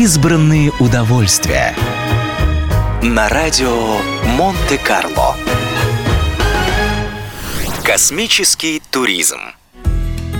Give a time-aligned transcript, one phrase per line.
[0.00, 1.74] Избранные удовольствия.
[3.02, 3.96] На радио
[4.36, 5.34] Монте-Карло.
[7.82, 9.38] Космический туризм.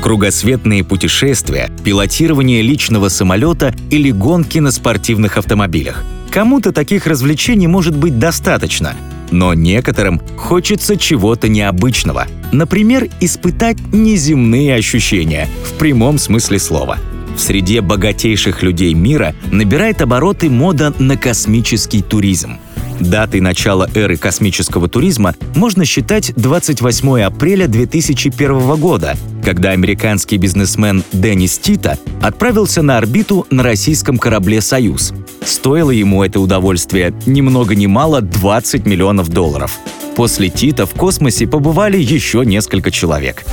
[0.00, 6.04] Кругосветные путешествия, пилотирование личного самолета или гонки на спортивных автомобилях.
[6.30, 8.94] Кому-то таких развлечений может быть достаточно,
[9.32, 12.28] но некоторым хочется чего-то необычного.
[12.52, 16.96] Например, испытать неземные ощущения в прямом смысле слова.
[17.38, 22.58] В среде богатейших людей мира набирает обороты мода на космический туризм.
[22.98, 31.58] Датой начала эры космического туризма можно считать 28 апреля 2001 года, когда американский бизнесмен Деннис
[31.58, 35.14] Тита отправился на орбиту на российском корабле «Союз».
[35.46, 39.78] Стоило ему это удовольствие ни много ни мало 20 миллионов долларов.
[40.16, 43.44] После Тита в космосе побывали еще несколько человек.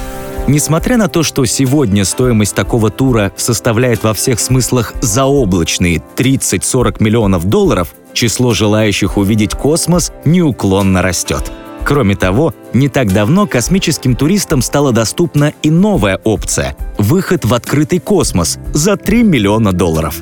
[0.47, 7.45] Несмотря на то, что сегодня стоимость такого тура составляет во всех смыслах заоблачные 30-40 миллионов
[7.45, 11.51] долларов, число желающих увидеть космос неуклонно растет.
[11.83, 17.99] Кроме того, не так давно космическим туристам стала доступна и новая опция– выход в открытый
[17.99, 20.21] космос за 3 миллиона долларов.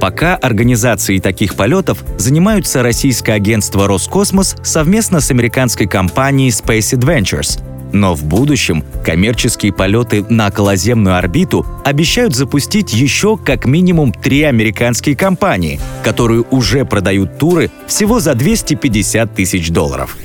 [0.00, 7.58] Пока организацией таких полетов занимаются российское агентство «Роскосмос» совместно с американской компанией Space Adventures–
[7.92, 15.16] но в будущем коммерческие полеты на околоземную орбиту обещают запустить еще как минимум три американские
[15.16, 20.16] компании, которые уже продают туры всего за 250 тысяч долларов.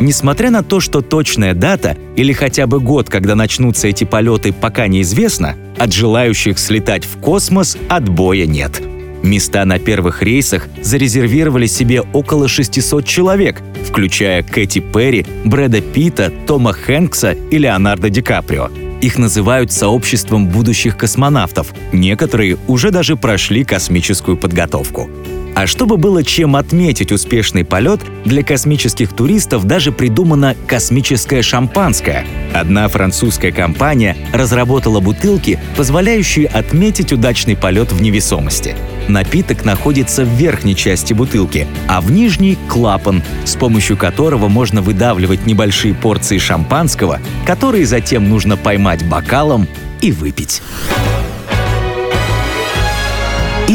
[0.00, 4.86] Несмотря на то, что точная дата или хотя бы год, когда начнутся эти полеты, пока
[4.88, 8.82] неизвестно, от желающих слетать в космос отбоя нет.
[9.24, 16.74] Места на первых рейсах зарезервировали себе около 600 человек, включая Кэти Перри, Брэда Питта, Тома
[16.74, 18.68] Хэнкса и Леонардо Ди Каприо.
[19.00, 21.72] Их называют сообществом будущих космонавтов.
[21.92, 25.08] Некоторые уже даже прошли космическую подготовку.
[25.54, 32.26] А чтобы было чем отметить успешный полет, для космических туристов даже придумано космическое шампанское.
[32.52, 38.74] Одна французская компания разработала бутылки, позволяющие отметить удачный полет в невесомости.
[39.06, 45.46] Напиток находится в верхней части бутылки, а в нижней— клапан, с помощью которого можно выдавливать
[45.46, 49.68] небольшие порции шампанского, которые затем нужно поймать бокалом
[50.00, 50.62] и выпить.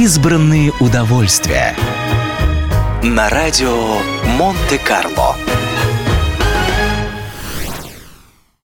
[0.01, 1.75] Избранные удовольствия.
[3.03, 3.97] На радио
[4.37, 5.35] Монте-Карло.